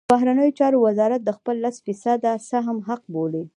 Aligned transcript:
د 0.05 0.09
بهرنیو 0.15 0.57
چارو 0.59 0.77
وزارت 0.87 1.21
د 1.23 1.29
خپل 1.37 1.55
لس 1.63 1.75
فیصدۍ 1.85 2.31
سهم 2.49 2.77
حق 2.87 3.01
بولي. 3.13 3.43